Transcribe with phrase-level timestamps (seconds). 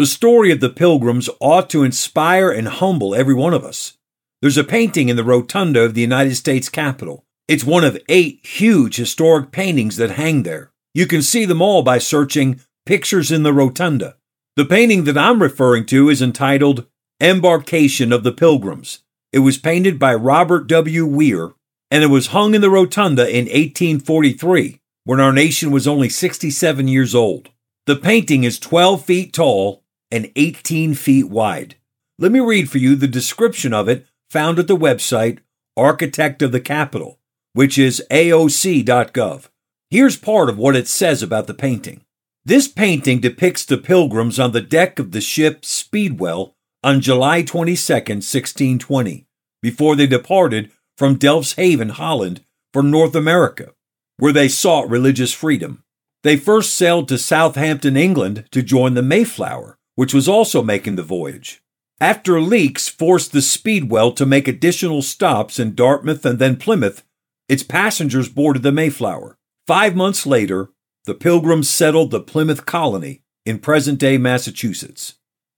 [0.00, 3.98] The story of the pilgrims ought to inspire and humble every one of us.
[4.40, 7.26] There's a painting in the rotunda of the United States Capitol.
[7.48, 10.72] It's one of eight huge historic paintings that hang there.
[10.94, 14.16] You can see them all by searching Pictures in the Rotunda.
[14.56, 16.86] The painting that I'm referring to is entitled
[17.20, 19.00] Embarkation of the Pilgrims.
[19.34, 21.04] It was painted by Robert W.
[21.04, 21.50] Weir,
[21.90, 26.88] and it was hung in the rotunda in 1843, when our nation was only 67
[26.88, 27.50] years old.
[27.84, 29.79] The painting is 12 feet tall
[30.10, 31.76] and 18 feet wide.
[32.18, 35.38] Let me read for you the description of it found at the website
[35.76, 37.18] Architect of the Capitol,
[37.52, 39.48] which is aoc.gov.
[39.90, 42.02] Here's part of what it says about the painting.
[42.44, 47.92] This painting depicts the pilgrims on the deck of the ship Speedwell on July 22,
[47.92, 49.26] 1620,
[49.62, 53.72] before they departed from Delfshaven, Holland, for North America,
[54.18, 55.82] where they sought religious freedom.
[56.22, 61.02] They first sailed to Southampton, England to join the Mayflower, which was also making the
[61.02, 61.62] voyage.
[62.00, 67.04] After leaks forced the Speedwell to make additional stops in Dartmouth and then Plymouth,
[67.48, 69.36] its passengers boarded the Mayflower.
[69.66, 70.70] Five months later,
[71.04, 75.14] the Pilgrims settled the Plymouth colony in present day Massachusetts.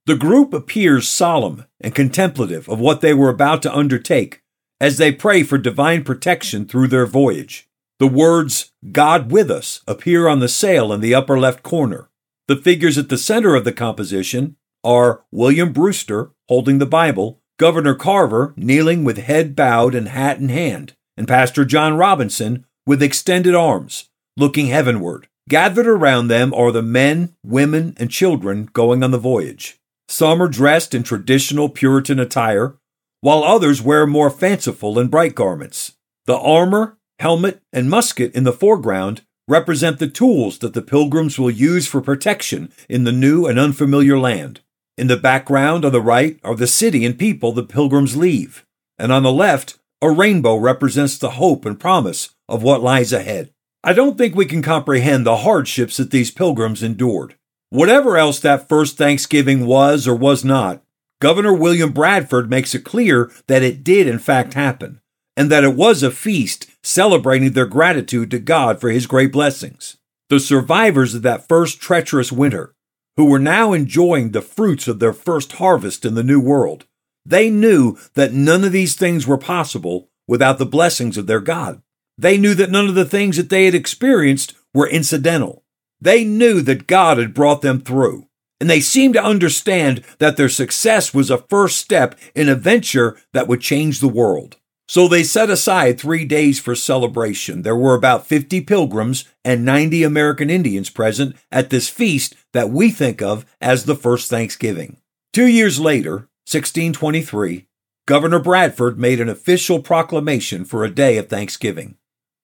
[0.06, 4.42] The group appears solemn and contemplative of what they were about to undertake
[4.80, 7.68] as they pray for divine protection through their voyage.
[8.00, 12.08] The words, God with us, appear on the sail in the upper left corner.
[12.48, 17.94] The figures at the center of the composition are William Brewster holding the Bible, Governor
[17.94, 23.54] Carver kneeling with head bowed and hat in hand, and Pastor John Robinson with extended
[23.54, 25.28] arms, looking heavenward.
[25.48, 29.78] Gathered around them are the men, women, and children going on the voyage.
[30.08, 32.76] Some are dressed in traditional Puritan attire,
[33.20, 35.92] while others wear more fanciful and bright garments.
[36.26, 41.50] The armor, helmet, and musket in the foreground represent the tools that the pilgrims will
[41.50, 44.60] use for protection in the new and unfamiliar land.
[44.96, 48.64] In the background on the right are the city and people the pilgrims leave,
[48.98, 53.52] and on the left, a rainbow represents the hope and promise of what lies ahead.
[53.84, 57.34] I don't think we can comprehend the hardships that these pilgrims endured.
[57.68, 60.82] Whatever else that first Thanksgiving was or was not,
[61.20, 65.01] Governor William Bradford makes it clear that it did in fact happen
[65.36, 69.96] and that it was a feast celebrating their gratitude to God for his great blessings.
[70.28, 72.74] The survivors of that first treacherous winter,
[73.16, 76.86] who were now enjoying the fruits of their first harvest in the New World,
[77.24, 81.82] they knew that none of these things were possible without the blessings of their God.
[82.18, 85.64] They knew that none of the things that they had experienced were incidental.
[86.00, 88.26] They knew that God had brought them through,
[88.60, 93.18] and they seemed to understand that their success was a first step in a venture
[93.32, 94.56] that would change the world.
[94.88, 97.62] So they set aside three days for celebration.
[97.62, 102.90] There were about 50 pilgrims and 90 American Indians present at this feast that we
[102.90, 104.98] think of as the first Thanksgiving.
[105.32, 107.66] Two years later, 1623,
[108.06, 111.96] Governor Bradford made an official proclamation for a day of Thanksgiving.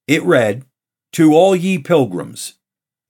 [0.06, 0.64] It read,
[1.12, 2.54] To all ye pilgrims,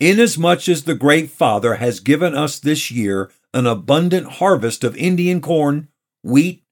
[0.00, 5.41] inasmuch as the great Father has given us this year an abundant harvest of Indian
[5.41, 5.89] corn,
[6.22, 6.65] wheat,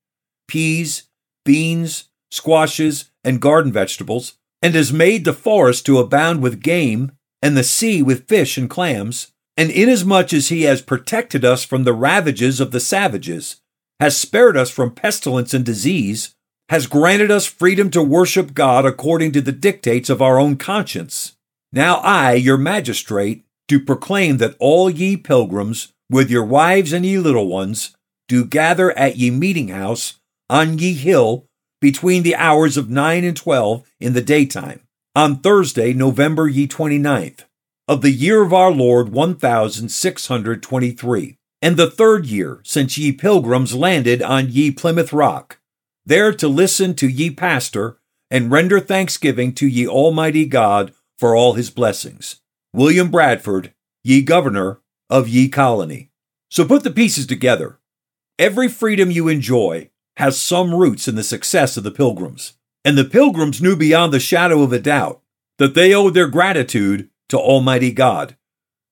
[0.48, 1.04] peas,
[1.44, 7.56] beans, squashes, and garden vegetables, and has made the forest to abound with game, and
[7.56, 11.92] the sea with fish and clams, and inasmuch as he has protected us from the
[11.92, 13.60] ravages of the savages,
[14.00, 16.34] has spared us from pestilence and disease,
[16.68, 21.36] has granted us freedom to worship God according to the dictates of our own conscience.
[21.72, 27.18] Now I, your magistrate, do proclaim that all ye pilgrims, with your wives and ye
[27.18, 27.96] little ones,
[28.28, 30.14] do gather at ye meeting house
[30.48, 31.46] on ye hill
[31.80, 34.80] between the hours of 9 and 12 in the daytime,
[35.14, 37.44] on Thursday, November ye 29th,
[37.88, 44.22] of the year of our Lord 1623, and the third year since ye pilgrims landed
[44.22, 45.58] on ye Plymouth Rock,
[46.04, 47.98] there to listen to ye pastor
[48.30, 52.40] and render thanksgiving to ye Almighty God for all his blessings.
[52.72, 53.72] William Bradford,
[54.04, 56.10] ye governor of ye colony.
[56.50, 57.78] So put the pieces together.
[58.38, 62.54] Every freedom you enjoy has some roots in the success of the Pilgrims.
[62.84, 65.20] And the Pilgrims knew beyond the shadow of a doubt
[65.58, 68.36] that they owed their gratitude to Almighty God.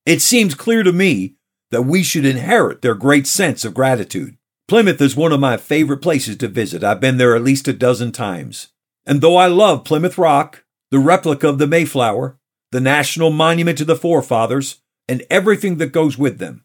[0.05, 1.37] It seems clear to me
[1.71, 4.37] that we should inherit their great sense of gratitude.
[4.67, 6.83] Plymouth is one of my favorite places to visit.
[6.83, 8.69] I've been there at least a dozen times.
[9.07, 12.39] And though I love Plymouth Rock, the replica of the Mayflower,
[12.73, 16.65] the national monument to the forefathers, and everything that goes with them,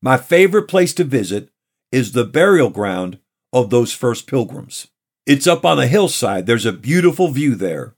[0.00, 1.50] my favorite place to visit
[1.90, 3.18] is the burial ground
[3.52, 4.88] of those first pilgrims.
[5.26, 6.46] It's up on a hillside.
[6.46, 7.94] There's a beautiful view there.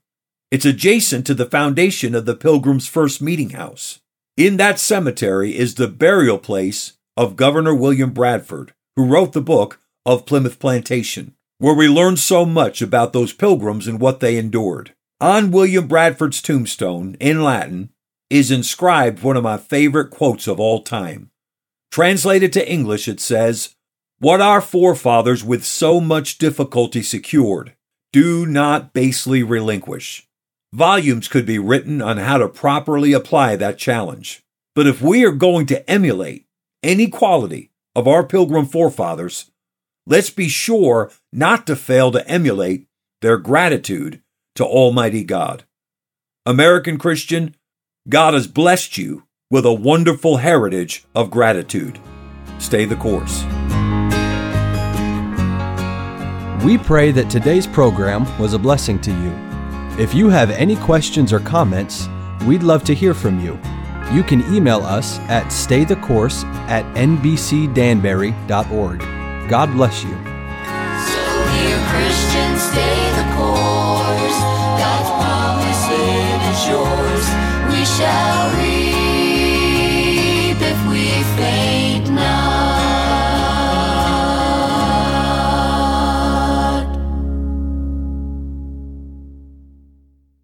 [0.51, 3.99] It's adjacent to the foundation of the Pilgrims' first meeting house.
[4.37, 9.79] In that cemetery is the burial place of Governor William Bradford, who wrote the book
[10.05, 14.93] of Plymouth Plantation, where we learn so much about those pilgrims and what they endured.
[15.19, 17.89] On William Bradford's tombstone, in Latin,
[18.29, 21.31] is inscribed one of my favorite quotes of all time.
[21.91, 23.75] Translated to English, it says,
[24.19, 27.75] What our forefathers with so much difficulty secured,
[28.13, 30.25] do not basely relinquish.
[30.71, 34.41] Volumes could be written on how to properly apply that challenge.
[34.73, 36.45] But if we are going to emulate
[36.81, 39.51] any quality of our pilgrim forefathers,
[40.07, 42.87] let's be sure not to fail to emulate
[43.21, 44.21] their gratitude
[44.55, 45.65] to Almighty God.
[46.45, 47.53] American Christian,
[48.07, 51.99] God has blessed you with a wonderful heritage of gratitude.
[52.59, 53.43] Stay the course.
[56.65, 59.31] We pray that today's program was a blessing to you.
[60.03, 62.09] If you have any questions or comments,
[62.47, 63.59] we'd love to hear from you.
[64.11, 68.99] You can email us at staythecourse at nbcdanbury.org.
[69.47, 70.34] God bless you.